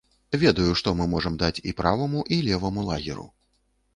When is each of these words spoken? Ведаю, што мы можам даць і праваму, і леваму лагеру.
Ведаю, 0.43 0.69
што 0.79 0.93
мы 1.01 1.05
можам 1.11 1.35
даць 1.43 1.63
і 1.71 1.75
праваму, 1.81 2.23
і 2.37 2.41
леваму 2.47 2.87
лагеру. 2.89 3.27